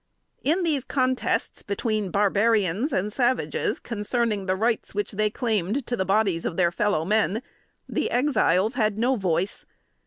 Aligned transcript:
In 0.43 0.63
these 0.63 0.83
contests 0.83 1.61
between 1.61 2.09
barbarians 2.09 2.91
and 2.91 3.13
savages, 3.13 3.79
concerning 3.79 4.47
the 4.47 4.55
rights 4.55 4.95
which 4.95 5.11
they 5.11 5.29
claimed 5.29 5.85
to 5.85 5.95
the 5.95 6.05
bodies 6.05 6.43
of 6.43 6.57
their 6.57 6.71
fellow 6.71 7.05
men, 7.05 7.43
the 7.87 8.09
Exiles 8.09 8.73
had 8.73 8.97
no 8.97 9.15
voice. 9.15 9.67